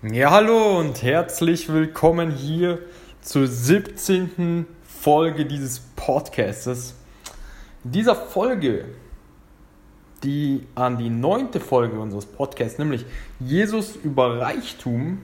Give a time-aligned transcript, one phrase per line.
[0.00, 2.78] Ja, hallo und herzlich willkommen hier
[3.20, 4.64] zur 17.
[4.84, 6.94] Folge dieses Podcastes.
[7.82, 8.84] In dieser Folge,
[10.22, 13.06] die an die neunte Folge unseres Podcasts, nämlich
[13.40, 15.22] Jesus über Reichtum,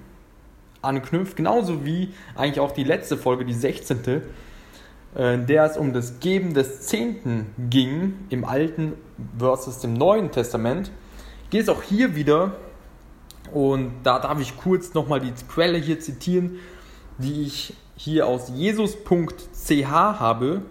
[0.82, 4.22] anknüpft, genauso wie eigentlich auch die letzte Folge, die 16
[5.14, 8.94] äh, in der es um das Geben des Zehnten ging, im Alten
[9.38, 10.90] versus dem Neuen Testament,
[11.50, 12.56] geht es auch hier wieder,
[13.52, 16.58] und da darf ich kurz nochmal die Quelle hier zitieren,
[17.18, 20.62] die ich hier aus jesus.ch habe,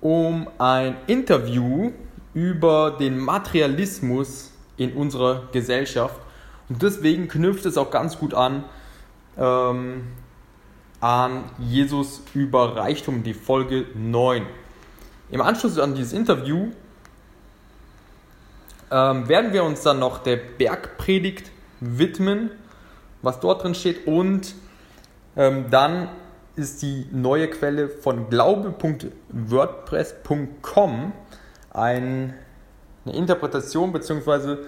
[0.00, 1.92] um ein Interview
[2.34, 6.20] über den Materialismus in unserer Gesellschaft.
[6.68, 8.64] Und deswegen knüpft es auch ganz gut an,
[9.38, 10.04] ähm,
[11.00, 14.46] an Jesus über Reichtum, die Folge 9.
[15.30, 16.70] Im Anschluss an dieses Interview
[18.90, 22.50] ähm, werden wir uns dann noch der Bergpredigt widmen,
[23.22, 24.54] was dort drin steht und
[25.36, 26.08] ähm, dann
[26.56, 31.12] ist die neue Quelle von glaube.wordpress.com
[31.72, 32.34] ein,
[33.04, 34.58] eine Interpretation bzw.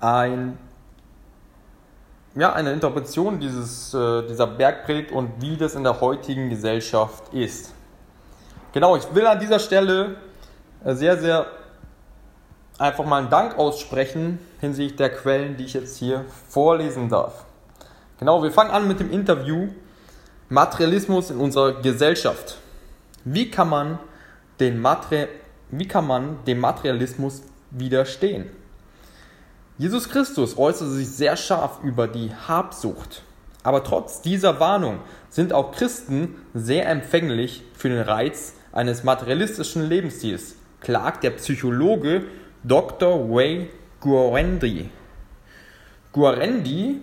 [0.00, 0.58] ein
[2.36, 7.72] ja, eine Interpretation dieses, äh, dieser Bergpredigt und wie das in der heutigen Gesellschaft ist.
[8.72, 10.16] Genau, ich will an dieser Stelle
[10.84, 11.46] äh, sehr, sehr
[12.78, 17.44] einfach mal einen Dank aussprechen hinsichtlich der Quellen, die ich jetzt hier vorlesen darf.
[18.18, 19.68] Genau, wir fangen an mit dem Interview
[20.48, 22.58] Materialismus in unserer Gesellschaft.
[23.24, 23.98] Wie kann man,
[24.60, 25.28] den Mater
[25.70, 28.48] wie kann man dem Materialismus widerstehen?
[29.78, 33.22] Jesus Christus äußerte sich sehr scharf über die Habsucht.
[33.62, 40.54] Aber trotz dieser Warnung sind auch Christen sehr empfänglich für den Reiz eines materialistischen Lebensstils,
[40.80, 42.24] klagt der Psychologe
[42.66, 43.30] Dr.
[43.30, 43.68] Wei
[44.00, 44.90] Guarendi.
[46.12, 47.00] Guarendi,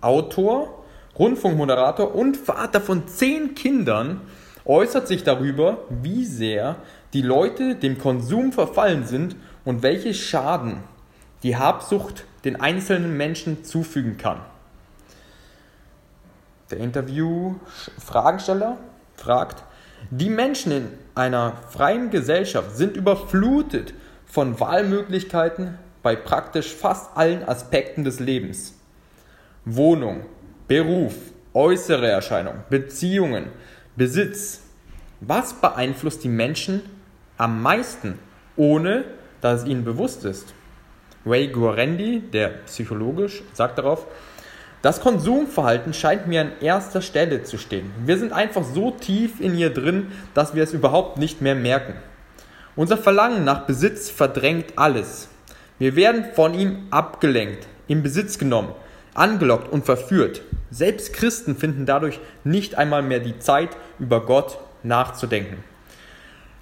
[0.00, 0.84] Autor,
[1.16, 4.22] Rundfunkmoderator und Vater von zehn Kindern,
[4.64, 6.74] äußert sich darüber, wie sehr
[7.12, 10.78] die Leute dem Konsum verfallen sind und welche Schaden
[11.44, 14.40] die Habsucht den einzelnen Menschen zufügen kann.
[16.72, 18.78] Der Interview-Fragensteller
[19.14, 19.62] fragt,
[20.10, 23.94] die Menschen in einer freien Gesellschaft sind überflutet
[24.34, 28.74] von Wahlmöglichkeiten bei praktisch fast allen Aspekten des Lebens.
[29.64, 30.26] Wohnung,
[30.66, 31.14] Beruf,
[31.52, 33.46] äußere Erscheinung, Beziehungen,
[33.94, 34.62] Besitz.
[35.20, 36.82] Was beeinflusst die Menschen
[37.38, 38.18] am meisten,
[38.56, 39.04] ohne
[39.40, 40.52] dass es ihnen bewusst ist?
[41.24, 44.08] Ray Guarendi, der psychologisch, sagt darauf,
[44.82, 47.92] das Konsumverhalten scheint mir an erster Stelle zu stehen.
[48.04, 51.94] Wir sind einfach so tief in ihr drin, dass wir es überhaupt nicht mehr merken.
[52.76, 55.28] Unser Verlangen nach Besitz verdrängt alles.
[55.78, 58.72] Wir werden von ihm abgelenkt, in Besitz genommen,
[59.14, 60.42] angelockt und verführt.
[60.72, 65.62] Selbst Christen finden dadurch nicht einmal mehr die Zeit, über Gott nachzudenken.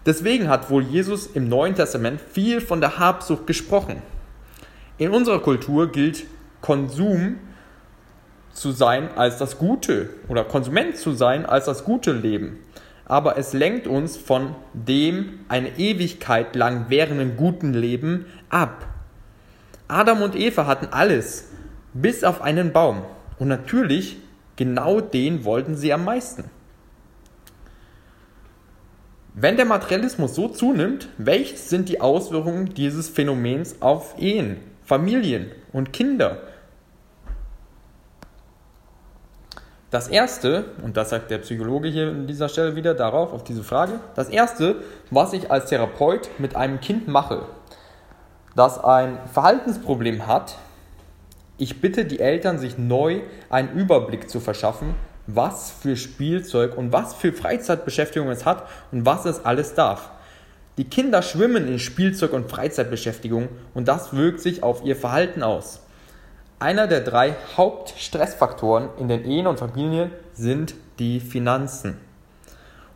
[0.04, 4.02] Deswegen hat wohl Jesus im Neuen Testament viel von der Habsucht gesprochen.
[4.98, 6.24] In unserer Kultur gilt
[6.60, 7.38] Konsum
[8.52, 12.58] zu sein als das Gute oder Konsument zu sein als das gute Leben.
[13.04, 18.86] Aber es lenkt uns von dem eine Ewigkeit lang währenden guten Leben ab.
[19.88, 21.48] Adam und Eva hatten alles,
[21.92, 23.02] bis auf einen Baum.
[23.38, 24.16] Und natürlich,
[24.56, 26.44] genau den wollten sie am meisten.
[29.34, 35.92] Wenn der Materialismus so zunimmt, welche sind die Auswirkungen dieses Phänomens auf Ehen, Familien und
[35.92, 36.42] Kinder?
[39.92, 43.62] Das erste, und das sagt der Psychologe hier an dieser Stelle wieder darauf, auf diese
[43.62, 44.76] Frage, das erste,
[45.10, 47.42] was ich als Therapeut mit einem Kind mache,
[48.56, 50.56] das ein Verhaltensproblem hat,
[51.58, 54.94] ich bitte die Eltern, sich neu einen Überblick zu verschaffen,
[55.26, 60.10] was für Spielzeug und was für Freizeitbeschäftigung es hat und was es alles darf.
[60.78, 65.81] Die Kinder schwimmen in Spielzeug und Freizeitbeschäftigung und das wirkt sich auf ihr Verhalten aus.
[66.62, 71.98] Einer der drei Hauptstressfaktoren in den Ehen und Familien sind die Finanzen.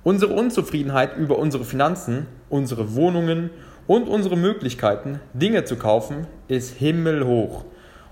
[0.05, 3.51] Unsere Unzufriedenheit über unsere Finanzen, unsere Wohnungen
[3.89, 7.65] und unsere Möglichkeiten, Dinge zu kaufen, ist himmelhoch.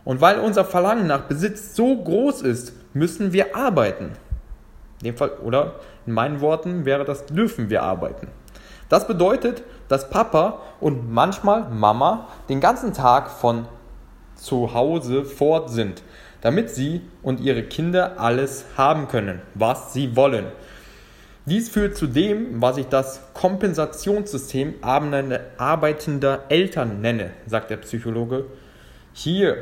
[0.04, 4.10] Und weil unser Verlangen nach Besitz so groß ist, müssen wir arbeiten.
[5.02, 5.74] In dem Fall, oder
[6.04, 8.26] in meinen Worten wäre das, dürfen wir arbeiten.
[8.88, 13.68] Das bedeutet, dass Papa und manchmal Mama den ganzen Tag von
[14.36, 16.02] zu Hause fort sind,
[16.40, 20.46] damit sie und ihre Kinder alles haben können, was sie wollen.
[21.46, 28.46] Dies führt zu dem, was ich das Kompensationssystem arbeitender Eltern nenne, sagt der Psychologe.
[29.12, 29.58] Hier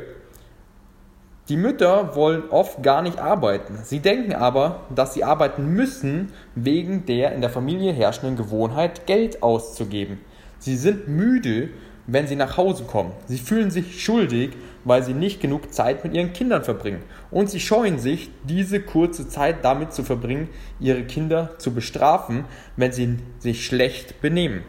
[1.49, 3.79] die Mütter wollen oft gar nicht arbeiten.
[3.83, 9.43] Sie denken aber, dass sie arbeiten müssen wegen der in der Familie herrschenden Gewohnheit, Geld
[9.43, 10.21] auszugeben.
[10.59, 11.69] Sie sind müde,
[12.07, 13.11] wenn sie nach Hause kommen.
[13.27, 14.51] Sie fühlen sich schuldig,
[14.83, 17.03] weil sie nicht genug Zeit mit ihren Kindern verbringen.
[17.31, 22.45] Und sie scheuen sich, diese kurze Zeit damit zu verbringen, ihre Kinder zu bestrafen,
[22.75, 24.63] wenn sie sich schlecht benehmen.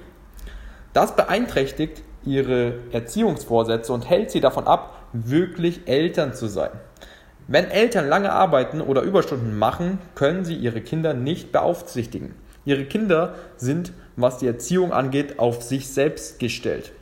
[0.92, 6.70] Das beeinträchtigt ihre Erziehungsvorsätze und hält sie davon ab, wirklich Eltern zu sein.
[7.46, 12.34] Wenn Eltern lange arbeiten oder Überstunden machen, können sie ihre Kinder nicht beaufsichtigen.
[12.64, 16.92] Ihre Kinder sind, was die Erziehung angeht, auf sich selbst gestellt.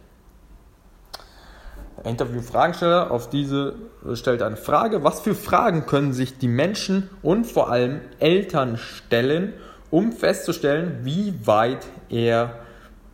[2.04, 3.76] Der Interview-Fragensteller auf diese
[4.14, 5.04] stellt eine Frage.
[5.04, 9.54] Was für Fragen können sich die Menschen und vor allem Eltern stellen,
[9.90, 12.58] um festzustellen, wie weit er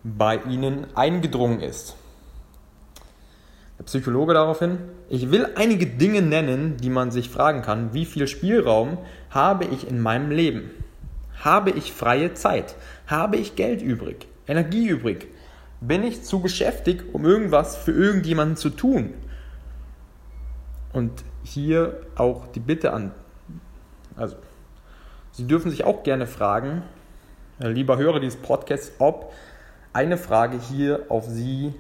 [0.05, 1.97] bei ihnen eingedrungen ist?
[3.79, 8.27] Der Psychologe daraufhin, ich will einige Dinge nennen, die man sich fragen kann, wie viel
[8.27, 8.99] Spielraum
[9.31, 10.71] habe ich in meinem Leben?
[11.45, 12.75] Habe ich freie Zeit?
[13.07, 14.27] Habe ich Geld übrig?
[14.49, 15.29] Energie übrig?
[15.81, 19.15] Bin ich zu beschäftigt, um irgendwas für irgendjemanden zu tun?
[20.93, 23.13] Und hier auch die Bitte an,
[24.17, 24.37] also
[25.33, 26.83] Sie dürfen sich auch gerne fragen,
[27.61, 29.33] äh, lieber Hörer dieses Podcasts, ob
[29.93, 31.75] eine Frage hier auf Sie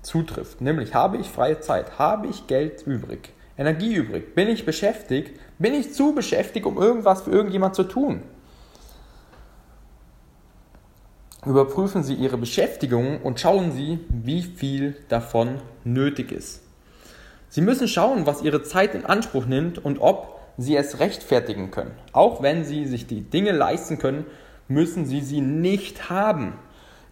[0.00, 0.60] zutrifft.
[0.60, 1.98] Nämlich, habe ich freie Zeit?
[1.98, 3.34] Habe ich Geld übrig?
[3.58, 4.34] Energie übrig?
[4.34, 5.38] Bin ich beschäftigt?
[5.58, 8.22] Bin ich zu beschäftigt, um irgendwas für irgendjemand zu tun?
[11.46, 16.62] Überprüfen Sie Ihre Beschäftigung und schauen Sie, wie viel davon nötig ist.
[17.48, 21.92] Sie müssen schauen, was Ihre Zeit in Anspruch nimmt und ob Sie es rechtfertigen können.
[22.12, 24.26] Auch wenn Sie sich die Dinge leisten können,
[24.66, 26.54] müssen Sie sie nicht haben.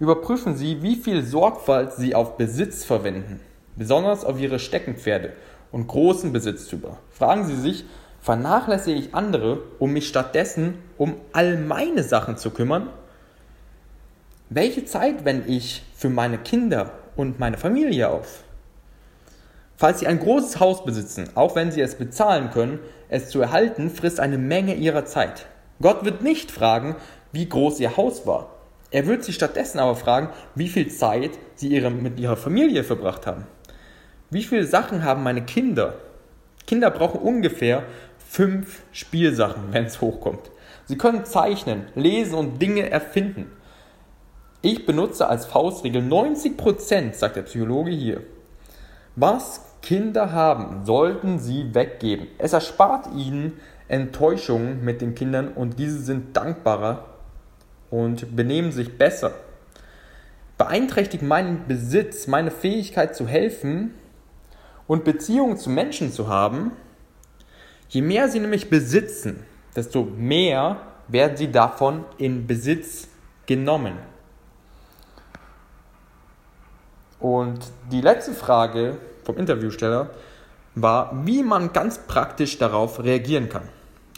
[0.01, 3.39] Überprüfen Sie, wie viel Sorgfalt Sie auf Besitz verwenden,
[3.77, 5.33] besonders auf Ihre Steckenpferde
[5.71, 6.99] und großen Besitztümer.
[7.11, 7.85] Fragen Sie sich,
[8.21, 12.89] vernachlässige ich andere, um mich stattdessen um all meine Sachen zu kümmern?
[14.51, 18.45] Welche Zeit wende ich für meine Kinder und meine Familie auf?
[19.77, 23.91] Falls Sie ein großes Haus besitzen, auch wenn Sie es bezahlen können, es zu erhalten,
[23.91, 25.47] frisst eine Menge Ihrer Zeit.
[25.81, 26.97] Gott wird nicht fragen,
[27.33, 28.55] wie groß Ihr Haus war.
[28.95, 33.27] Er wird sie stattdessen aber fragen, wie viel Zeit sie ihre, mit ihrer Familie verbracht
[33.27, 33.45] haben.
[34.31, 35.95] Wie viele Sachen haben meine Kinder?
[36.65, 37.83] Kinder brauchen ungefähr
[38.19, 40.53] fünf Spielsachen, wenn es hochkommt.
[40.85, 43.51] Sie können zeichnen, lesen und Dinge erfinden.
[44.65, 48.23] Ich benutze als Faustregel 90%, sagt der Psychologe hier.
[49.15, 52.29] Was Kinder haben, sollten sie weggeben.
[52.39, 57.05] Es erspart ihnen Enttäuschungen mit den Kindern und diese sind dankbarer
[57.91, 59.33] und benehmen sich besser.
[60.57, 63.91] Beeinträchtigt meinen Besitz, meine Fähigkeit zu helfen
[64.87, 66.73] und Beziehungen zu Menschen zu haben,
[67.91, 69.45] Je mehr sie nämlich besitzen,
[69.77, 73.09] desto mehr werden sie davon in Besitz
[73.45, 74.14] genommen.
[77.25, 80.11] Und die letzte Frage vom Interviewsteller
[80.75, 83.63] war, wie man ganz praktisch darauf reagieren kann.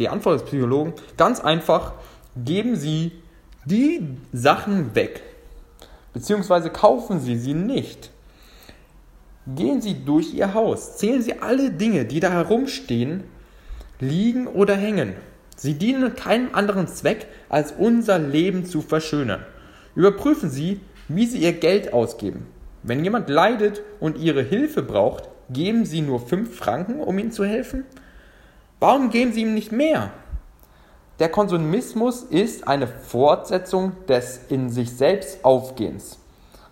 [0.01, 1.93] Die Antwort des Psychologen, ganz einfach,
[2.35, 3.13] geben Sie
[3.65, 4.01] die
[4.33, 5.23] Sachen weg,
[6.15, 8.11] beziehungsweise kaufen Sie sie nicht.
[9.47, 13.23] Gehen Sie durch Ihr Haus, zählen Sie alle Dinge, die da herumstehen,
[14.01, 15.15] liegen oder hängen.
[15.55, 19.47] Sie dienen keinem anderen Zweck, als unser Leben zu verschönern.
[19.95, 22.49] Überprüfen Sie, wie Sie Ihr Geld ausgeben.
[22.87, 27.45] Wenn jemand leidet und Ihre Hilfe braucht, geben Sie nur 5 Franken, um ihm zu
[27.45, 27.85] helfen?
[28.79, 30.13] Warum geben Sie ihm nicht mehr?
[31.19, 36.21] Der Konsumismus ist eine Fortsetzung des in sich selbst Aufgehens.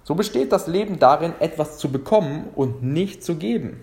[0.05, 3.81] So besteht das Leben darin, etwas zu bekommen und nicht zu geben.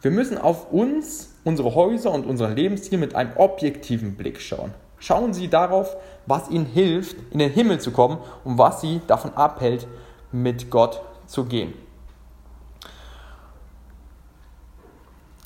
[0.00, 4.74] Wir müssen auf uns, unsere Häuser und unseren Lebensstil mit einem objektiven Blick schauen.
[5.00, 9.34] Schauen Sie darauf, was Ihnen hilft, in den Himmel zu kommen und was Sie davon
[9.34, 9.88] abhält,
[10.30, 11.74] mit Gott zu gehen.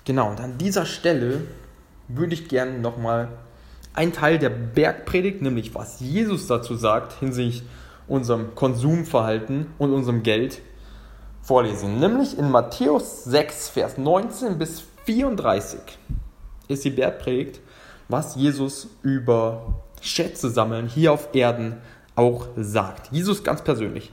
[0.04, 1.42] Genau, und an dieser Stelle
[2.09, 3.28] würde ich gerne nochmal
[3.95, 7.64] einen Teil der Bergpredigt, nämlich was Jesus dazu sagt hinsichtlich
[8.06, 10.61] unserem Konsumverhalten und unserem Geld,
[11.42, 12.00] vorlesen.
[12.00, 15.78] Nämlich in Matthäus 6, Vers 19 bis 34
[16.68, 17.61] ist die Bergpredigt,
[18.09, 21.76] was Jesus über Schätze sammeln hier auf Erden
[22.16, 23.12] auch sagt.
[23.12, 24.12] Jesus ganz persönlich.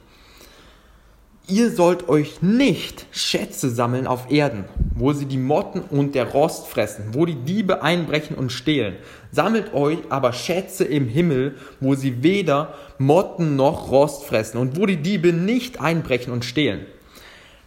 [1.47, 4.63] Ihr sollt euch nicht Schätze sammeln auf Erden,
[4.95, 8.95] wo sie die Motten und der Rost fressen, wo die Diebe einbrechen und stehlen.
[9.29, 14.85] Sammelt euch aber Schätze im Himmel, wo sie weder Motten noch Rost fressen und wo
[14.85, 16.85] die Diebe nicht einbrechen und stehlen.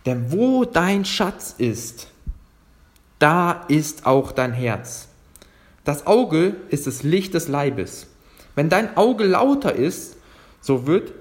[0.06, 2.08] Denn wo dein Schatz ist,
[3.18, 5.08] da ist auch dein Herz.
[5.84, 8.06] Das Auge ist das Licht des Leibes.
[8.54, 10.16] Wenn dein Auge lauter ist,
[10.62, 11.12] so wird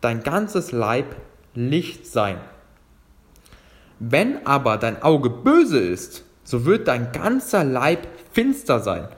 [0.00, 1.14] dein ganzes Leib
[1.54, 2.38] Licht sein.
[3.98, 9.08] Wenn aber dein Auge böse ist, so wird dein ganzer Leib finster sein.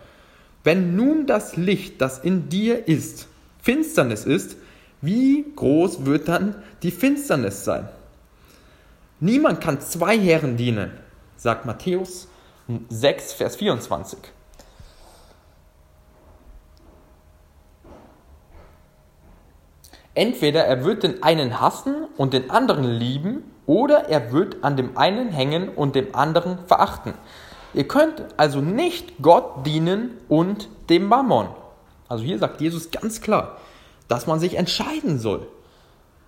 [0.64, 3.28] Wenn nun das Licht, das in dir ist,
[3.62, 4.56] Finsternis ist,
[5.00, 7.88] wie groß wird dann die Finsternis sein?
[9.20, 10.90] Niemand kann zwei Herren dienen,
[11.36, 12.28] sagt Matthäus
[12.88, 14.18] 6, Vers 24.
[20.14, 24.96] Entweder er wird den einen hassen und den anderen lieben, oder er wird an dem
[24.98, 27.14] einen hängen und dem anderen verachten.
[27.74, 31.48] Ihr könnt also nicht Gott dienen und dem Mammon.
[32.08, 33.58] Also hier sagt Jesus ganz klar,
[34.08, 35.46] dass man sich entscheiden soll.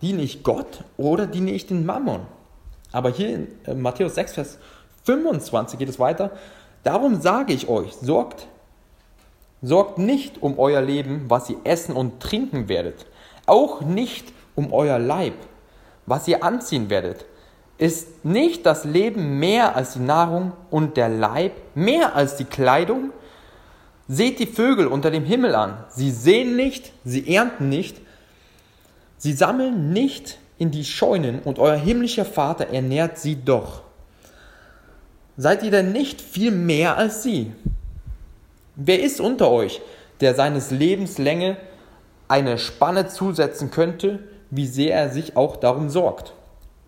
[0.00, 2.20] Diene ich Gott oder diene ich den Mammon?
[2.92, 4.58] Aber hier in äh, Matthäus 6, Vers
[5.02, 6.30] 25 geht es weiter.
[6.84, 8.46] Darum sage ich euch, sorgt,
[9.60, 13.06] sorgt nicht um euer Leben, was ihr essen und trinken werdet
[13.46, 15.34] auch nicht um euer Leib,
[16.06, 17.24] was ihr anziehen werdet.
[17.76, 23.10] Ist nicht das Leben mehr als die Nahrung und der Leib mehr als die Kleidung?
[24.06, 25.78] Seht die Vögel unter dem Himmel an.
[25.88, 27.96] Sie sehen nicht, sie ernten nicht,
[29.18, 33.82] sie sammeln nicht in die Scheunen und euer himmlischer Vater ernährt sie doch.
[35.36, 37.52] Seid ihr denn nicht viel mehr als sie?
[38.76, 39.80] Wer ist unter euch,
[40.20, 41.56] der seines Lebens Länge
[42.28, 46.34] eine Spanne zusetzen könnte, wie sehr er sich auch darum sorgt.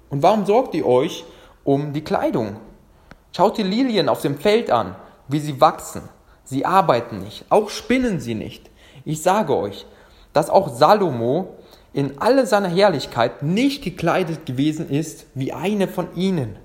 [0.08, 1.24] Und warum sorgt ihr euch
[1.64, 2.56] um die Kleidung?
[3.36, 4.94] Schaut die Lilien auf dem Feld an,
[5.28, 6.02] wie sie wachsen.
[6.44, 8.70] Sie arbeiten nicht, auch spinnen sie nicht.
[9.04, 9.86] Ich sage euch,
[10.32, 11.56] dass auch Salomo
[11.92, 16.56] in alle seiner Herrlichkeit nicht gekleidet gewesen ist wie eine von ihnen.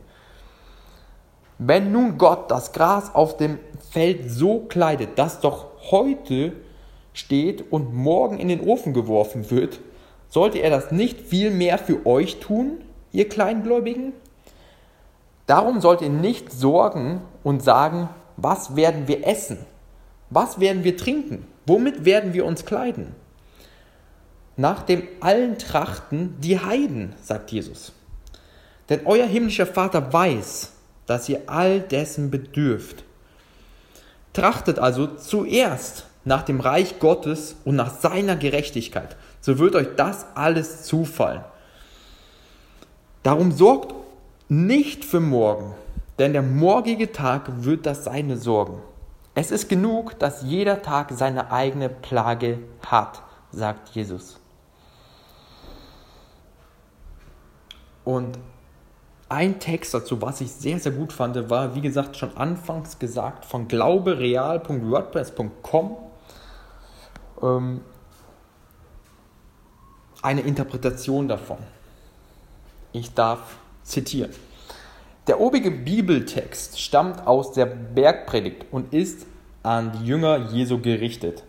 [1.58, 3.60] Wenn nun Gott das Gras auf dem
[3.92, 6.54] Feld so kleidet, das doch heute
[7.14, 9.80] steht und morgen in den Ofen geworfen wird,
[10.30, 14.14] sollte er das nicht viel mehr für euch tun, ihr Kleingläubigen?
[15.46, 19.58] Darum sollt ihr nicht sorgen und sagen, was werden wir essen?
[20.30, 21.46] Was werden wir trinken?
[21.66, 23.14] Womit werden wir uns kleiden?
[24.56, 27.94] Nach dem allen trachten die Heiden, sagt Jesus.
[28.90, 30.72] Denn euer himmlischer Vater weiß,
[31.06, 33.04] dass ihr all dessen bedürft.
[34.34, 40.26] Trachtet also zuerst nach dem Reich Gottes und nach seiner Gerechtigkeit, so wird euch das
[40.36, 41.42] alles zufallen.
[43.24, 43.94] Darum sorgt
[44.50, 45.74] nicht für morgen,
[46.20, 48.82] denn der morgige Tag wird das seine sorgen.
[49.34, 54.38] Es ist genug, dass jeder Tag seine eigene Plage hat, sagt Jesus.
[58.04, 58.38] Und
[59.30, 63.46] ein Text dazu, was ich sehr, sehr gut fand, war, wie gesagt, schon anfangs gesagt
[63.46, 65.96] von glaubereal.wordpress.com.
[67.42, 67.82] Ähm,
[70.22, 71.58] eine Interpretation davon.
[72.92, 74.32] Ich darf zitieren.
[75.28, 79.26] Der obige Bibeltext stammt aus der Bergpredigt und ist
[79.64, 81.44] an die Jünger Jesu gerichtet.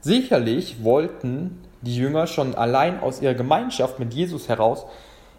[0.00, 4.86] Sicherlich wollten die Jünger schon allein aus ihrer Gemeinschaft mit Jesus heraus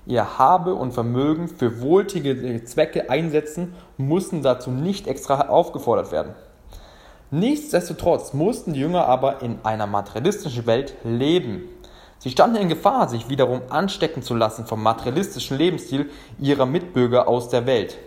[0.06, 6.34] ihr Habe und Vermögen für wohltätige Zwecke einsetzen mussten dazu nicht extra aufgefordert werden.
[7.30, 11.64] Nichtsdestotrotz mussten die Jünger aber in einer materialistischen Welt leben.
[12.20, 17.50] Sie standen in Gefahr, sich wiederum anstecken zu lassen vom materialistischen Lebensstil ihrer Mitbürger aus
[17.50, 17.98] der Welt.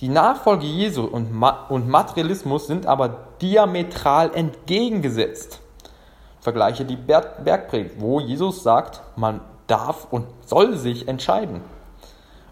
[0.00, 5.60] Die Nachfolge Jesu und, Materialismus sind aber diametral entgegengesetzt.
[6.40, 11.60] Vergleiche die Bergpredigt, wo Jesus sagt, man darf und soll sich entscheiden,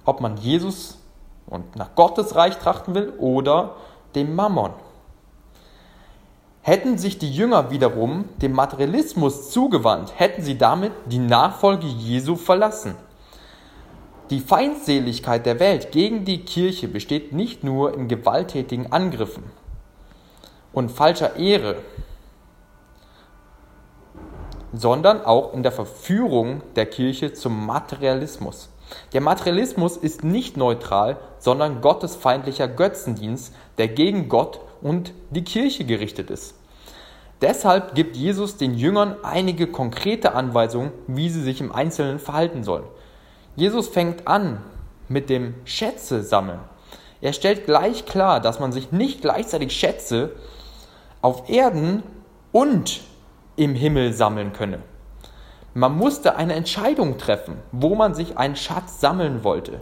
[0.05, 0.99] ob man Jesus
[1.47, 3.77] und nach Gottes Reich trachten will oder
[4.15, 4.73] dem Mammon.
[6.69, 12.95] Hätten sich die Jünger wiederum dem Materialismus zugewandt, hätten sie damit die Nachfolge Jesu verlassen.
[14.29, 19.45] Die Feindseligkeit der Welt gegen die Kirche besteht nicht nur in gewalttätigen Angriffen
[20.75, 21.77] und falscher Ehre,
[24.75, 28.69] sondern auch in der Verführung der Kirche zum Materialismus.
[29.15, 36.29] Der Materialismus ist nicht neutral, sondern gottesfeindlicher Götzendienst, der gegen Gott und die Kirche gerichtet
[36.29, 36.58] ist.
[37.41, 42.85] Deshalb gibt Jesus den Jüngern einige konkrete Anweisungen, wie sie sich im Einzelnen verhalten sollen.
[43.55, 44.61] Jesus fängt an
[45.09, 46.61] mit dem Schätze sammeln.
[47.21, 50.33] Er stellt gleich klar, dass man sich nicht gleichzeitig Schätze
[51.23, 52.03] auf Erden
[52.53, 53.01] und
[53.57, 54.81] im Himmel sammeln könne.
[55.75, 59.81] Man musste eine Entscheidung treffen, wo man sich einen Schatz sammeln wollte.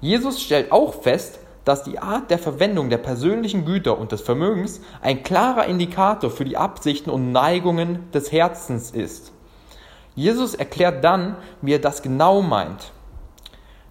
[0.00, 4.80] Jesus stellt auch fest, dass die Art der Verwendung der persönlichen Güter und des Vermögens
[5.02, 9.32] ein klarer Indikator für die Absichten und Neigungen des Herzens ist.
[10.14, 12.90] Jesus erklärt dann, wie er das genau meint.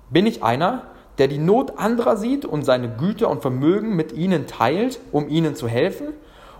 [0.10, 0.88] Bin ich einer,
[1.20, 5.54] der die Not anderer sieht und seine Güter und Vermögen mit ihnen teilt, um ihnen
[5.54, 6.08] zu helfen?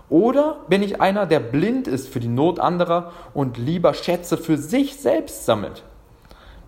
[0.08, 4.56] Oder bin ich einer, der blind ist für die Not anderer und lieber Schätze für
[4.56, 5.82] sich selbst sammelt?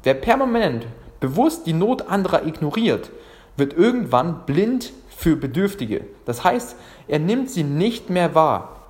[0.02, 0.88] Wer permanent
[1.20, 3.12] bewusst die Not anderer ignoriert,
[3.60, 6.04] wird irgendwann blind für Bedürftige.
[6.24, 6.74] Das heißt,
[7.06, 8.80] er nimmt sie nicht mehr wahr.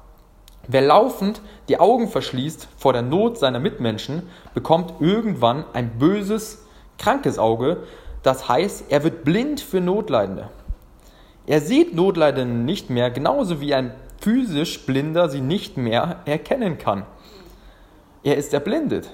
[0.67, 4.23] Wer laufend die Augen verschließt vor der Not seiner Mitmenschen,
[4.55, 6.65] bekommt irgendwann ein böses,
[6.97, 7.83] krankes Auge.
[8.23, 10.49] Das heißt, er wird blind für Notleidende.
[11.47, 17.05] Er sieht Notleidende nicht mehr, genauso wie ein physisch Blinder sie nicht mehr erkennen kann.
[18.23, 19.11] Er ist erblindet.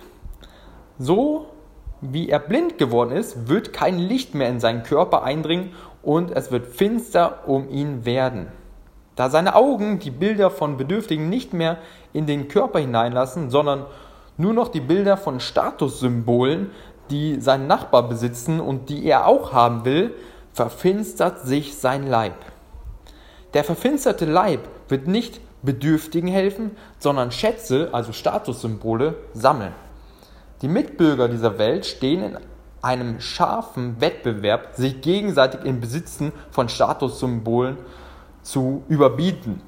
[0.98, 1.46] So
[2.12, 6.50] wie er blind geworden ist, wird kein Licht mehr in seinen Körper eindringen und es
[6.50, 8.48] wird finster um ihn werden.
[9.16, 11.78] Da seine Augen die Bilder von Bedürftigen nicht mehr
[12.12, 13.86] in den Körper hineinlassen, sondern
[14.36, 16.70] nur noch die Bilder von Statussymbolen,
[17.10, 20.14] die sein Nachbar besitzen und die er auch haben will,
[20.52, 22.34] verfinstert sich sein Leib.
[23.54, 29.72] Der verfinsterte Leib wird nicht Bedürftigen helfen, sondern Schätze, also Statussymbole, sammeln.
[30.62, 32.38] Die Mitbürger dieser Welt stehen in
[32.80, 37.76] einem scharfen Wettbewerb, sich gegenseitig im Besitzen von Statussymbolen
[38.42, 39.60] zu überbieten.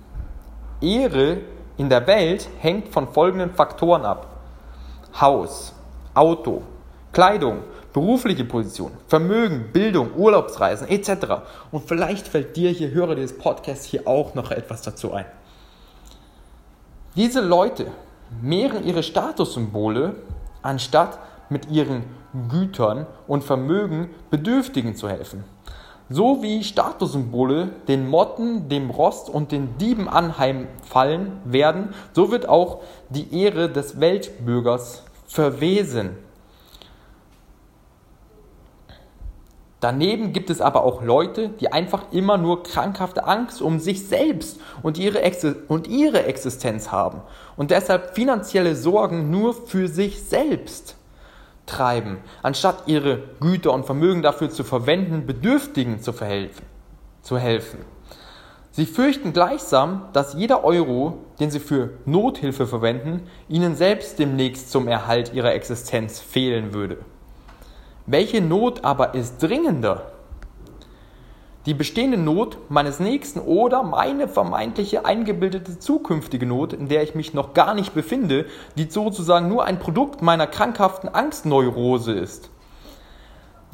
[0.81, 1.39] Ehre
[1.77, 4.27] in der Welt hängt von folgenden Faktoren ab.
[5.21, 5.75] Haus,
[6.15, 6.63] Auto,
[7.13, 11.43] Kleidung, berufliche Position, Vermögen, Bildung, Urlaubsreisen etc.
[11.71, 15.27] Und vielleicht fällt dir hier, Hörer dieses Podcasts, hier auch noch etwas dazu ein.
[17.17, 17.87] Diese Leute
[18.41, 20.15] mehren ihre Statussymbole,
[20.63, 21.19] anstatt
[21.49, 22.05] mit ihren
[22.49, 25.45] Gütern und Vermögen Bedürftigen zu helfen.
[26.11, 32.81] So wie Statussymbole den Motten, dem Rost und den Dieben anheimfallen werden, so wird auch
[33.11, 36.17] die Ehre des Weltbürgers verwesen.
[39.81, 44.59] Daneben gibt es aber auch Leute, die einfach immer nur krankhafte Angst um sich selbst
[44.83, 45.21] und ihre,
[45.69, 47.21] und ihre Existenz haben
[47.57, 50.97] und deshalb finanzielle Sorgen nur für sich selbst
[51.67, 56.67] treiben, anstatt ihre Güter und Vermögen dafür zu verwenden, Bedürftigen zu, verhelfen,
[57.23, 57.79] zu helfen.
[58.73, 64.89] Sie fürchten gleichsam, dass jeder Euro, den sie für Nothilfe verwenden, ihnen selbst demnächst zum
[64.89, 66.99] Erhalt ihrer Existenz fehlen würde.
[68.11, 70.13] Welche Not aber ist dringender?
[71.67, 77.35] Die bestehende Not meines Nächsten oder meine vermeintliche eingebildete zukünftige Not, in der ich mich
[77.35, 78.47] noch gar nicht befinde,
[78.79, 82.49] die sozusagen nur ein Produkt meiner krankhaften Angstneurose ist.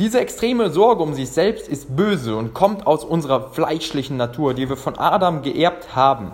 [0.01, 4.69] Diese extreme Sorge um sich selbst ist böse und kommt aus unserer fleischlichen Natur, die
[4.69, 6.33] wir von Adam geerbt haben,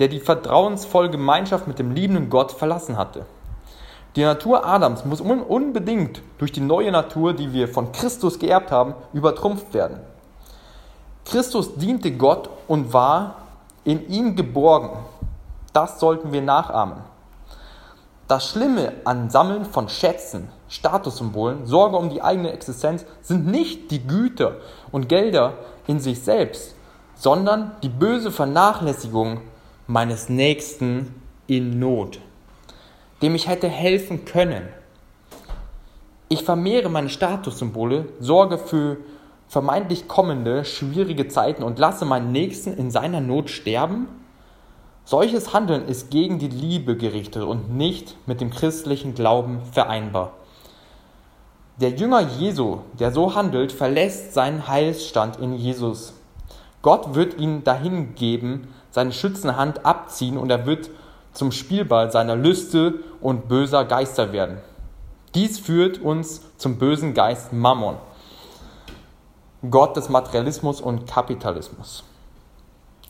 [0.00, 3.24] der die vertrauensvolle Gemeinschaft mit dem liebenden Gott verlassen hatte.
[4.16, 8.94] Die Natur Adams muss unbedingt durch die neue Natur, die wir von Christus geerbt haben,
[9.12, 10.00] übertrumpft werden.
[11.24, 13.36] Christus diente Gott und war
[13.84, 14.90] in ihm geborgen.
[15.72, 16.98] Das sollten wir nachahmen.
[18.28, 24.06] Das Schlimme an Sammeln von Schätzen, Statussymbolen, Sorge um die eigene Existenz sind nicht die
[24.06, 24.56] Güter
[24.92, 25.54] und Gelder
[25.86, 26.74] in sich selbst,
[27.14, 29.40] sondern die böse Vernachlässigung
[29.86, 32.20] meines Nächsten in Not,
[33.22, 34.68] dem ich hätte helfen können.
[36.28, 38.98] Ich vermehre meine Statussymbole, sorge für
[39.48, 44.08] vermeintlich kommende schwierige Zeiten und lasse meinen Nächsten in seiner Not sterben?
[45.04, 50.34] Solches Handeln ist gegen die Liebe gerichtet und nicht mit dem christlichen Glauben vereinbar.
[51.80, 56.12] Der Jünger Jesu, der so handelt, verlässt seinen Heilsstand in Jesus.
[56.82, 60.90] Gott wird ihn dahin geben, seine schützende Hand abziehen und er wird
[61.38, 64.58] zum Spielball seiner Lüste und böser Geister werden.
[65.36, 67.96] Dies führt uns zum bösen Geist Mammon,
[69.70, 72.02] Gott des Materialismus und Kapitalismus.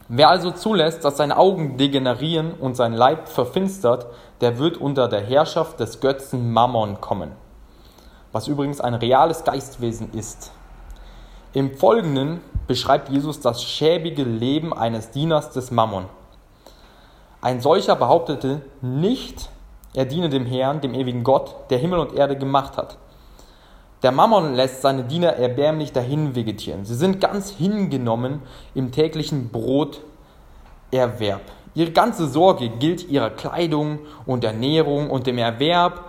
[0.08, 4.06] Wer also zulässt, dass seine Augen degenerieren und sein Leib verfinstert,
[4.42, 7.32] der wird unter der Herrschaft des Götzen Mammon kommen,
[8.32, 10.52] was übrigens ein reales Geistwesen ist.
[11.54, 16.04] Im Folgenden beschreibt Jesus das schäbige Leben eines Dieners des Mammon.
[17.40, 19.48] Ein solcher behauptete nicht,
[19.94, 22.98] er diene dem Herrn, dem ewigen Gott, der Himmel und Erde gemacht hat.
[24.02, 26.84] Der Mammon lässt seine Diener erbärmlich dahin vegetieren.
[26.84, 28.42] Sie sind ganz hingenommen
[28.74, 31.42] im täglichen Broterwerb.
[31.74, 36.04] Ihre ganze Sorge gilt ihrer Kleidung und Ernährung und dem Erwerb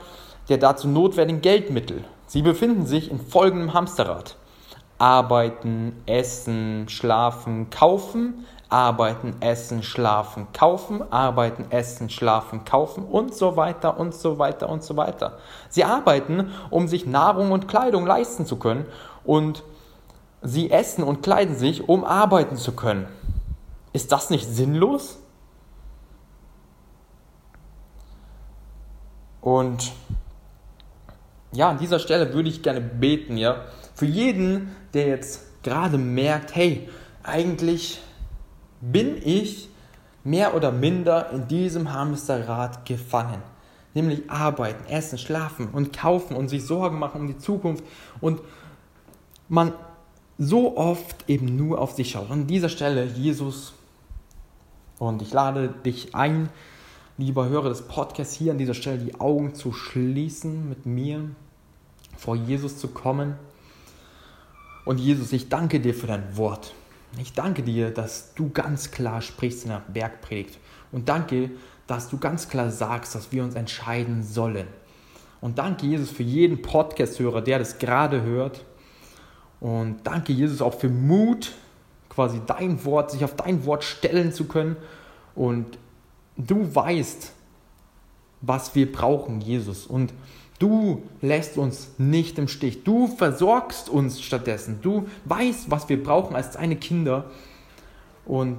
[0.49, 2.03] der dazu notwendigen Geldmittel.
[2.25, 4.35] Sie befinden sich in folgendem Hamsterrad.
[4.97, 13.99] Arbeiten, essen, schlafen, kaufen, arbeiten, essen, schlafen, kaufen, arbeiten, essen, schlafen, kaufen und so weiter
[13.99, 15.39] und so weiter und so weiter.
[15.69, 18.85] Sie arbeiten, um sich Nahrung und Kleidung leisten zu können
[19.23, 19.63] und
[20.41, 23.07] sie essen und kleiden sich, um arbeiten zu können.
[23.91, 25.17] Ist das nicht sinnlos?
[29.41, 29.91] Und
[31.51, 36.55] ja, an dieser Stelle würde ich gerne beten, ja, für jeden, der jetzt gerade merkt,
[36.55, 36.87] hey,
[37.23, 37.99] eigentlich
[38.81, 39.69] bin ich
[40.23, 43.41] mehr oder minder in diesem Hamsterrad gefangen.
[43.93, 47.83] Nämlich arbeiten, essen, schlafen und kaufen und sich Sorgen machen um die Zukunft
[48.21, 48.41] und
[49.47, 49.73] man
[50.37, 52.25] so oft eben nur auf sich schaut.
[52.29, 53.73] Und an dieser Stelle, Jesus,
[54.99, 56.49] und ich lade dich ein,
[57.17, 61.29] lieber Hörer des Podcasts, hier an dieser Stelle die Augen zu schließen, mit mir
[62.15, 63.35] vor Jesus zu kommen.
[64.85, 66.73] Und Jesus, ich danke dir für dein Wort.
[67.17, 70.59] Ich danke dir, dass du ganz klar sprichst in der Bergpredigt.
[70.91, 71.51] Und danke,
[71.87, 74.67] dass du ganz klar sagst, dass wir uns entscheiden sollen.
[75.41, 78.63] Und danke, Jesus, für jeden Podcast-Hörer, der das gerade hört.
[79.59, 81.53] Und danke, Jesus, auch für Mut,
[82.09, 84.75] quasi dein Wort, sich auf dein Wort stellen zu können.
[85.35, 85.77] Und
[86.37, 87.31] du weißt,
[88.41, 89.85] was wir brauchen, Jesus.
[89.85, 90.13] Und
[90.59, 92.83] Du lässt uns nicht im Stich.
[92.83, 94.79] Du versorgst uns stattdessen.
[94.81, 97.31] Du weißt, was wir brauchen als deine Kinder.
[98.25, 98.57] Und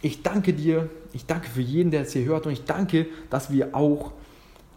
[0.00, 0.88] ich danke dir.
[1.12, 2.46] Ich danke für jeden, der es hier hört.
[2.46, 4.12] Und ich danke, dass wir auch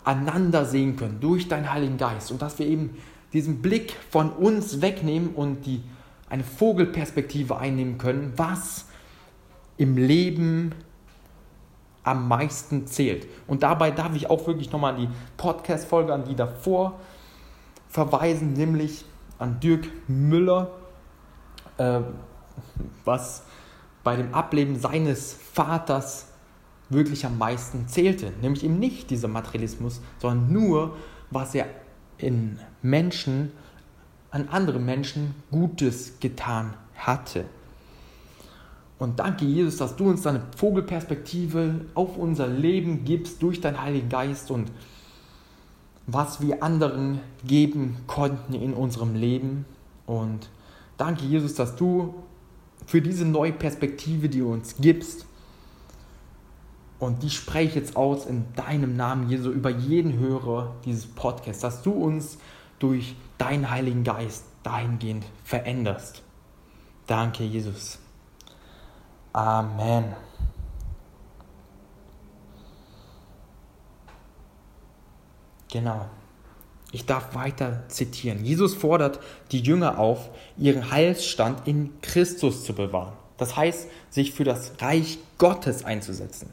[0.03, 2.32] einander sehen können durch deinen Heiligen Geist.
[2.32, 2.97] Und dass wir eben
[3.32, 5.82] diesen Blick von uns wegnehmen und die,
[6.30, 8.86] eine Vogelperspektive einnehmen können, was
[9.77, 10.73] im Leben
[12.08, 13.28] am meisten zählt.
[13.48, 17.00] Und dabei darf ich auch wirklich nochmal an die Podcast-Folge, an die davor
[17.89, 19.06] verweisen, nämlich
[19.39, 20.72] an Dirk Müller,
[21.78, 22.00] äh,
[23.06, 23.43] was
[24.04, 26.28] bei dem Ableben seines Vaters
[26.89, 28.32] wirklich am meisten zählte.
[28.41, 30.96] Nämlich eben nicht dieser Materialismus, sondern nur,
[31.30, 31.65] was er
[32.17, 33.52] in Menschen,
[34.32, 37.46] an andere Menschen Gutes getan hatte.
[38.99, 44.10] Und danke, Jesus, dass du uns deine Vogelperspektive auf unser Leben gibst durch deinen Heiligen
[44.10, 44.71] Geist und
[46.07, 49.65] was wir anderen geben konnten in unserem Leben.
[50.07, 50.49] Und
[50.97, 52.15] danke, Jesus, dass du
[52.86, 55.25] für diese neue Perspektive, die du uns gibst,
[56.99, 61.62] und die spreche ich jetzt aus in deinem Namen, Jesus, über jeden Hörer dieses Podcasts,
[61.62, 62.39] dass du uns
[62.79, 66.23] durch deinen Heiligen Geist dahingehend veränderst.
[67.05, 67.99] Danke, Jesus.
[69.34, 70.16] Amen.
[75.72, 76.06] Genau.
[76.92, 78.46] Ich darf weiter zitieren.
[78.46, 79.20] Jesus fordert
[79.52, 83.13] die Jünger auf, ihren Heilsstand in Christus zu bewahren.
[83.38, 86.52] Das heißt, sich für das Reich Gottes einzusetzen.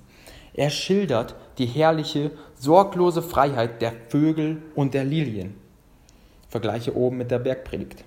[0.52, 5.54] Er schildert die herrliche, sorglose Freiheit der Vögel und der Lilien.
[6.48, 8.04] Vergleiche oben mit der Bergpredigt.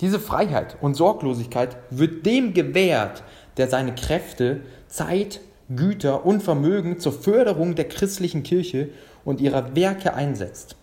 [0.00, 3.22] Diese Freiheit und Sorglosigkeit wird dem gewährt,
[3.56, 5.40] der seine Kräfte, Zeit,
[5.74, 8.90] Güter und Vermögen zur Förderung der christlichen Kirche
[9.24, 10.76] und ihrer Werke einsetzt.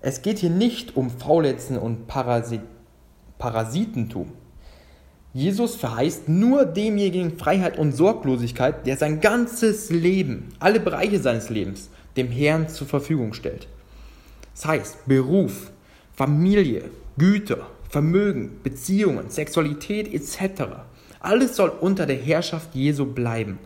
[0.00, 2.60] Es geht hier nicht um Fauletzen und Parasit
[3.38, 4.32] Parasitentum.
[5.32, 11.90] Jesus verheißt nur demjenigen Freiheit und Sorglosigkeit, der sein ganzes Leben, alle Bereiche seines Lebens,
[12.16, 13.68] dem Herrn zur Verfügung stellt.
[14.54, 15.70] Das heißt, Beruf,
[16.16, 16.84] Familie,
[17.16, 20.62] Güter, Vermögen, Beziehungen, Sexualität etc.
[21.20, 23.58] Alles soll unter der Herrschaft Jesu bleiben.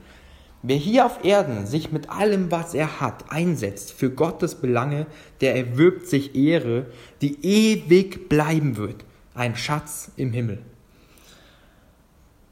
[0.63, 5.07] Wer hier auf Erden sich mit allem, was er hat, einsetzt für Gottes Belange,
[5.41, 6.87] der erwirbt sich Ehre,
[7.21, 10.59] die ewig bleiben wird, ein Schatz im Himmel.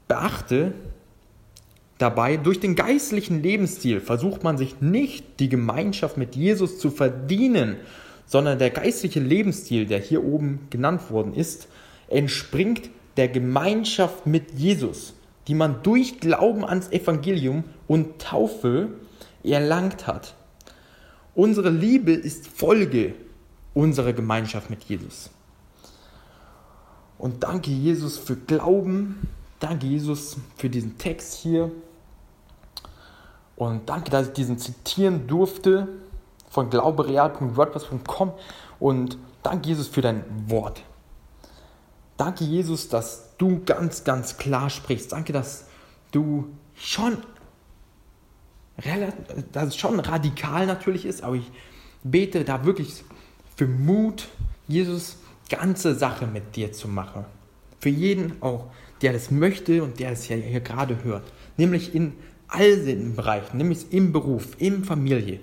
[0.09, 0.73] Beachte
[1.97, 7.77] dabei, durch den geistlichen Lebensstil versucht man sich nicht die Gemeinschaft mit Jesus zu verdienen,
[8.25, 11.69] sondern der geistliche Lebensstil, der hier oben genannt worden ist,
[12.09, 15.13] entspringt der Gemeinschaft mit Jesus,
[15.47, 18.89] die man durch Glauben ans Evangelium und Taufe
[19.43, 20.35] erlangt hat.
[21.35, 23.15] Unsere Liebe ist Folge
[23.73, 25.29] unserer Gemeinschaft mit Jesus.
[27.17, 29.27] Und danke Jesus für Glauben,
[29.61, 31.71] Danke, Jesus, für diesen Text hier.
[33.55, 35.87] Und danke, dass ich diesen zitieren durfte
[36.49, 38.33] von glaubereal.wordpress.com.
[38.79, 40.81] Und danke, Jesus, für dein Wort.
[42.21, 45.11] Danke, Jesus, dass du ganz, ganz klar sprichst.
[45.11, 45.65] Danke, dass
[46.11, 47.17] du schon,
[49.51, 51.51] dass es schon radikal natürlich ist, aber ich
[52.03, 53.03] bete da wirklich
[53.55, 54.27] für Mut,
[54.67, 55.17] Jesus,
[55.49, 57.25] ganze Sache mit dir zu machen.
[57.79, 58.67] Für jeden auch,
[59.01, 61.23] der das möchte und der es ja hier gerade hört.
[61.57, 62.13] Nämlich in
[62.47, 65.39] all den Bereichen, nämlich im Beruf, in Familie,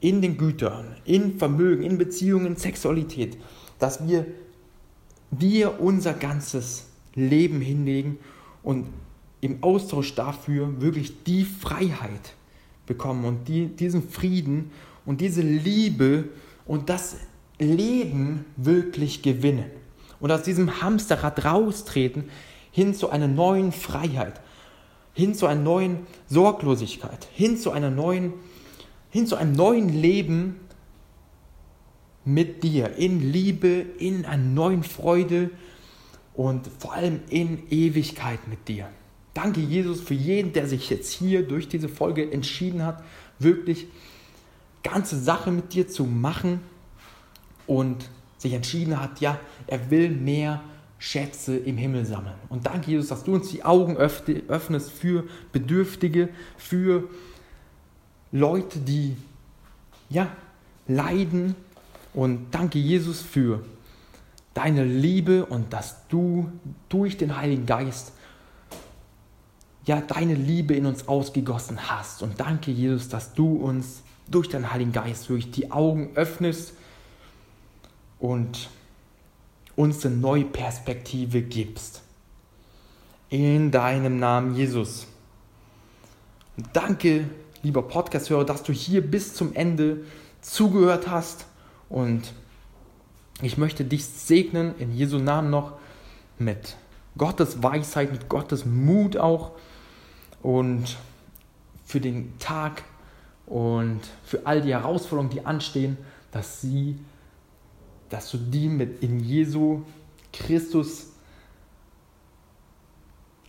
[0.00, 3.36] in den Gütern, in Vermögen, in Beziehungen, Sexualität,
[3.78, 4.24] dass wir
[5.32, 8.18] dir unser ganzes Leben hinlegen
[8.62, 8.86] und
[9.40, 12.34] im Austausch dafür wirklich die Freiheit
[12.86, 14.70] bekommen und die, diesen Frieden
[15.04, 16.28] und diese Liebe
[16.66, 17.16] und das
[17.58, 19.64] Leben wirklich gewinnen
[20.20, 22.30] und aus diesem Hamsterrad raustreten
[22.70, 24.40] hin zu einer neuen Freiheit,
[25.12, 28.32] hin zu einer neuen Sorglosigkeit, hin zu einer neuen,
[29.10, 30.60] hin zu einem neuen Leben
[32.24, 35.50] mit dir, in Liebe, in einer neuen Freude
[36.34, 38.88] und vor allem in Ewigkeit mit dir.
[39.34, 43.02] Danke, Jesus, für jeden, der sich jetzt hier durch diese Folge entschieden hat,
[43.38, 43.86] wirklich
[44.82, 46.60] ganze Sache mit dir zu machen
[47.66, 48.08] und
[48.38, 50.62] sich entschieden hat, ja, er will mehr
[50.98, 52.36] Schätze im Himmel sammeln.
[52.48, 57.08] Und danke, Jesus, dass du uns die Augen öffnest für Bedürftige, für
[58.30, 59.16] Leute, die
[60.10, 60.28] ja,
[60.86, 61.54] leiden.
[62.14, 63.64] Und danke, Jesus, für
[64.54, 66.50] deine Liebe und dass du
[66.88, 68.12] durch den Heiligen Geist
[69.84, 72.22] ja deine Liebe in uns ausgegossen hast.
[72.22, 76.74] Und danke, Jesus, dass du uns durch deinen Heiligen Geist durch die Augen öffnest
[78.18, 78.68] und
[79.74, 82.02] uns eine neue Perspektive gibst.
[83.30, 85.06] In deinem Namen, Jesus.
[86.56, 87.24] Und danke,
[87.62, 90.04] lieber Podcast-Hörer, dass du hier bis zum Ende
[90.42, 91.46] zugehört hast.
[91.92, 92.32] Und
[93.40, 95.74] ich möchte dich segnen in Jesu Namen noch
[96.38, 96.76] mit
[97.16, 99.52] Gottes Weisheit, mit Gottes Mut auch.
[100.42, 100.96] Und
[101.84, 102.82] für den Tag
[103.46, 105.96] und für all die Herausforderungen, die anstehen,
[106.32, 106.98] dass sie
[108.12, 109.84] dass du die mit in Jesu
[110.34, 111.12] Christus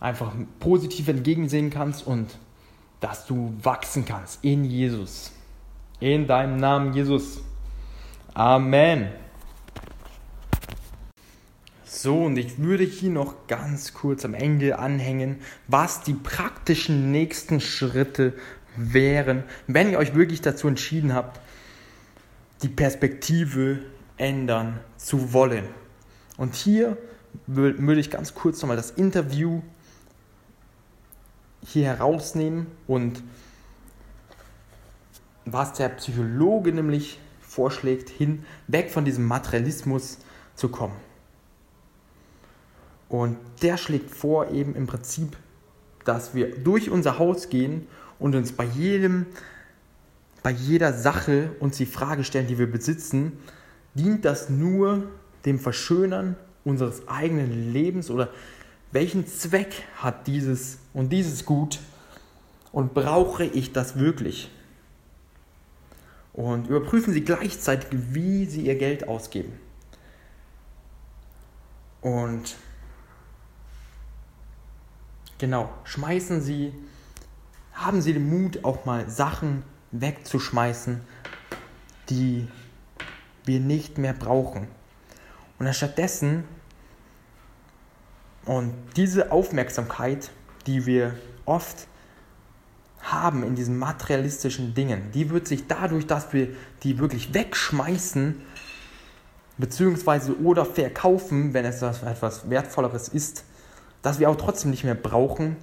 [0.00, 2.38] einfach positiv entgegensehen kannst und
[3.00, 5.32] dass du wachsen kannst in Jesus.
[6.00, 7.42] In deinem Namen, Jesus.
[8.34, 9.10] Amen.
[11.84, 15.36] So, und ich würde hier noch ganz kurz am Ende anhängen,
[15.68, 18.34] was die praktischen nächsten Schritte
[18.76, 21.40] wären, wenn ihr euch wirklich dazu entschieden habt,
[22.62, 23.78] die Perspektive
[24.16, 25.68] ändern zu wollen.
[26.36, 26.98] Und hier
[27.46, 29.62] würde ich ganz kurz nochmal das Interview
[31.64, 33.22] hier herausnehmen und
[35.44, 37.20] was der Psychologe nämlich
[37.54, 40.18] vorschlägt, hin weg von diesem Materialismus
[40.56, 40.96] zu kommen.
[43.08, 45.36] Und der schlägt vor, eben im Prinzip,
[46.04, 47.86] dass wir durch unser Haus gehen
[48.18, 49.26] und uns bei jedem,
[50.42, 53.38] bei jeder Sache uns die Frage stellen, die wir besitzen,
[53.94, 55.04] dient das nur
[55.44, 58.30] dem Verschönern unseres eigenen Lebens oder
[58.90, 61.78] welchen Zweck hat dieses und dieses Gut
[62.72, 64.50] und brauche ich das wirklich?
[66.34, 69.58] Und überprüfen Sie gleichzeitig, wie Sie Ihr Geld ausgeben.
[72.00, 72.56] Und
[75.38, 76.74] genau, schmeißen Sie,
[77.72, 81.00] haben Sie den Mut, auch mal Sachen wegzuschmeißen,
[82.10, 82.48] die
[83.44, 84.68] wir nicht mehr brauchen.
[85.58, 86.44] Und stattdessen,
[88.44, 90.30] und diese Aufmerksamkeit,
[90.66, 91.16] die wir
[91.46, 91.86] oft
[93.04, 96.48] haben in diesen materialistischen Dingen, die wird sich dadurch, dass wir
[96.82, 98.40] die wirklich wegschmeißen,
[99.58, 103.44] beziehungsweise oder verkaufen, wenn es etwas Wertvolleres ist,
[104.02, 105.56] dass wir auch trotzdem nicht mehr brauchen,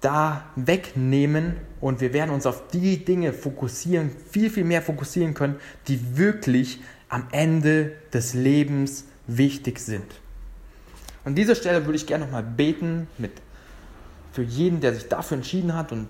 [0.00, 5.56] da wegnehmen und wir werden uns auf die Dinge fokussieren, viel, viel mehr fokussieren können,
[5.88, 10.06] die wirklich am Ende des Lebens wichtig sind.
[11.24, 13.32] An dieser Stelle würde ich gerne nochmal beten mit,
[14.32, 16.08] für jeden, der sich dafür entschieden hat und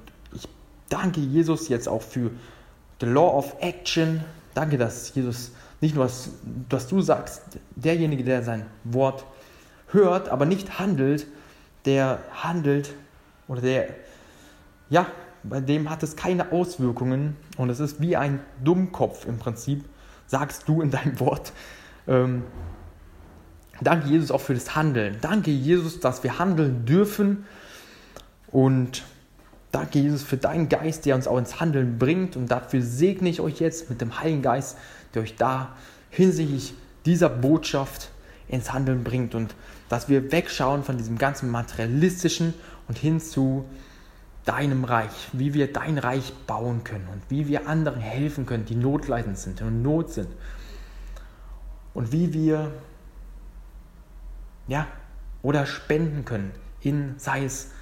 [0.89, 2.31] danke Jesus jetzt auch für
[3.01, 4.25] the Law of Action.
[4.55, 6.31] Danke, dass Jesus nicht nur, was,
[6.69, 7.43] was du sagst,
[7.77, 9.25] derjenige, der sein Wort
[9.89, 11.27] hört, aber nicht handelt,
[11.85, 12.93] der handelt
[13.47, 13.89] oder der,
[14.91, 15.07] ja,
[15.45, 19.85] bei dem hat es keine Auswirkungen und es ist wie ein Dummkopf im Prinzip,
[20.27, 21.53] sagst du in deinem Wort.
[22.07, 22.43] Ähm,
[23.81, 25.19] danke Jesus auch für das Handeln.
[25.21, 27.45] Danke Jesus, dass wir handeln dürfen
[28.49, 29.05] und
[29.73, 33.41] danke Jesus für deinen Geist, der uns auch ins Handeln bringt und dafür segne ich
[33.41, 34.79] euch jetzt mit dem Heiligen Geist,
[35.15, 35.77] der euch da
[36.11, 38.11] hinsichtlich dieser Botschaft
[38.49, 39.55] ins Handeln bringt und
[39.89, 42.55] dass wir wegschauen von diesem ganzen materialistischen
[42.89, 43.67] und hin zu
[44.45, 48.75] deinem Reich, wie wir dein Reich bauen können und wie wir anderen helfen können, die
[48.75, 50.29] notleidend sind und Not sind.
[51.93, 52.73] Und wie wir,
[54.67, 54.87] ja,
[55.43, 57.73] oder spenden können in, sei es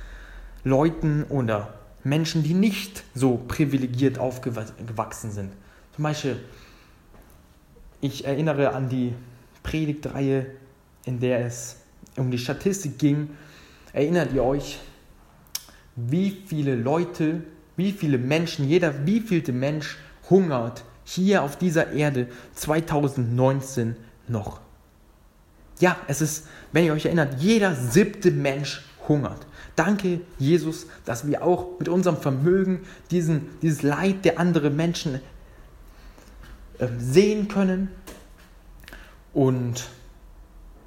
[0.66, 5.52] Leuten oder Menschen, die nicht so privilegiert aufgewachsen sind.
[5.94, 6.40] Zum Beispiel,
[8.00, 9.14] ich erinnere an die
[9.62, 10.46] Predigtreihe,
[11.04, 11.76] in der es
[12.16, 13.30] um die Statistik ging.
[13.92, 14.80] Erinnert ihr euch,
[15.94, 17.42] wie viele Leute,
[17.76, 19.98] wie viele Menschen, jeder wievielte Mensch
[20.28, 23.94] hungert hier auf dieser Erde 2019
[24.26, 24.60] noch.
[25.78, 29.46] Ja, es ist, wenn ihr euch erinnert, jeder siebte Mensch hungert.
[29.74, 35.20] Danke, Jesus, dass wir auch mit unserem Vermögen diesen, dieses Leid der anderen Menschen
[36.78, 37.88] äh, sehen können
[39.32, 39.88] und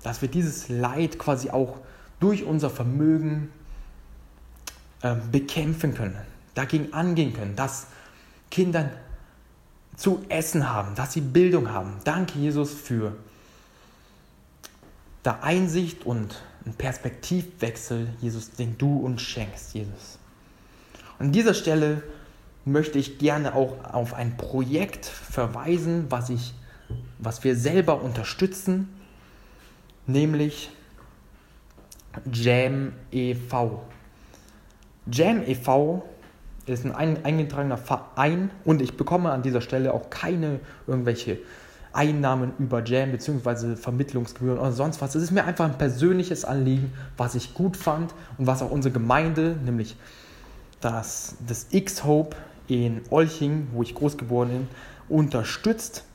[0.04, 1.78] dass wir dieses Leid quasi auch
[2.20, 3.52] durch unser Vermögen
[5.02, 6.18] äh, bekämpfen können,
[6.56, 7.88] dagegen angehen können, dass
[8.50, 8.92] Kinder
[9.96, 11.98] zu essen haben, dass sie Bildung haben.
[12.06, 13.16] Danke, Jesus, für
[15.24, 20.20] da Einsicht und einen Perspektivwechsel, Jesus, den du uns schenkst, Jesus.
[21.18, 22.04] An dieser Stelle
[22.66, 26.54] möchte ich gerne auch auf ein Projekt verweisen, was, ich,
[27.18, 28.90] was wir selber unterstützen,
[30.08, 30.70] nämlich
[32.32, 33.84] Jam e.V.
[35.12, 36.08] Jam e.V.
[36.66, 41.40] ist ein eingetragener Verein und ich bekomme an dieser Stelle auch keine irgendwelche
[42.00, 43.76] Einnahmen über Jam bzw.
[43.76, 45.16] Vermittlungsgebühren oder sonst was.
[45.16, 48.94] Es ist mir einfach ein persönliches Anliegen, was ich gut fand und was auch unsere
[48.94, 49.98] Gemeinde, nämlich
[50.80, 52.38] das, das X-Hope
[52.70, 54.68] in Olching, wo ich groß geworden bin,
[55.10, 56.06] unterstützt.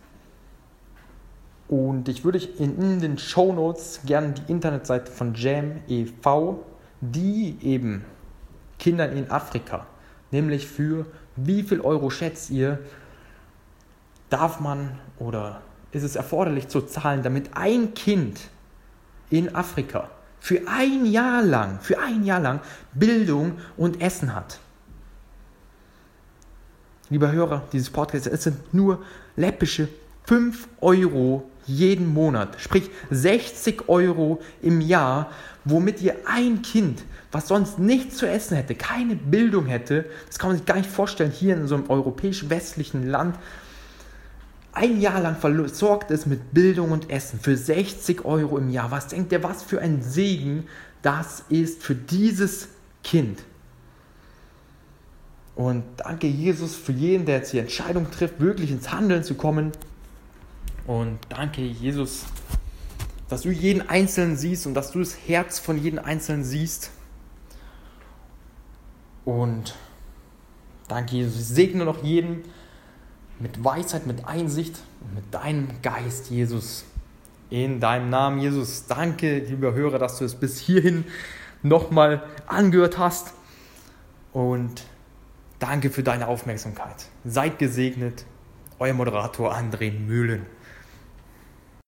[1.69, 6.65] Und ich würde in, in den Show Notes gerne die Internetseite von Jam e.V.,
[7.03, 8.07] die eben
[8.79, 9.87] Kindern in Afrika.
[10.31, 11.05] Nämlich für
[11.37, 12.79] wie viel Euro schätzt ihr,
[14.31, 15.61] darf man oder
[15.95, 18.41] ist es erforderlich zu zahlen, damit ein Kind
[19.31, 22.61] in Afrika für ein Jahr lang, für ein Jahr lang
[22.93, 24.59] Bildung und Essen hat.
[27.09, 29.03] Lieber Hörer dieses Podcasts, es sind nur
[29.37, 29.89] läppische
[30.25, 35.31] 5 Euro jeden Monat, sprich 60 Euro im Jahr,
[35.65, 37.03] womit ihr ein Kind
[37.35, 40.89] was sonst nichts zu essen hätte, keine Bildung hätte, das kann man sich gar nicht
[40.89, 43.37] vorstellen, hier in so einem europäisch-westlichen Land,
[44.75, 48.91] ein Jahr lang versorgt ist mit Bildung und Essen für 60 Euro im Jahr.
[48.91, 50.67] Was denkt ihr, was für ein Segen
[51.03, 52.69] das ist für dieses
[53.03, 53.43] Kind?
[55.55, 59.71] Und danke Jesus für jeden, der jetzt die Entscheidung trifft, wirklich ins Handeln zu kommen.
[60.87, 62.25] Und danke Jesus,
[63.29, 66.91] dass du jeden Einzelnen siehst und dass du das Herz von jedem Einzelnen siehst.
[69.25, 69.75] Und
[70.89, 71.41] danke, Jesus.
[71.41, 72.43] Ich segne noch jeden,
[73.41, 76.85] mit Weisheit, mit Einsicht und mit deinem Geist, Jesus.
[77.51, 78.87] In deinem Namen, Jesus.
[78.87, 81.05] Danke, lieber Hörer, dass du es bis hierhin
[81.63, 83.35] nochmal angehört hast.
[84.33, 84.85] Und
[85.59, 87.07] danke für deine Aufmerksamkeit.
[87.25, 88.25] Seid gesegnet.
[88.79, 90.47] Euer Moderator André Mühlen.